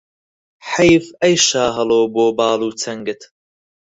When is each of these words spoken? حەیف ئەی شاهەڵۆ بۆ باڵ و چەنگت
حەیف 0.71 1.05
ئەی 1.21 1.35
شاهەڵۆ 1.47 2.01
بۆ 2.13 2.25
باڵ 2.37 2.59
و 2.67 2.69
چەنگت 2.81 3.21